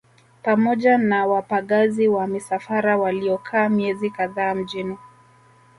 [0.43, 4.97] Pamoja na wapagazi wa misafara waliokaa miezi kadhaa mjini